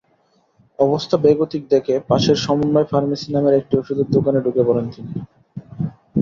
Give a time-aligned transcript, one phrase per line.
[0.79, 5.11] অবস্থা বেগতিক দেখে পাশের সমন্বয় ফার্মেসি নামের একটি ওষুধের দোকানে ঢুকে পড়েন তিনি।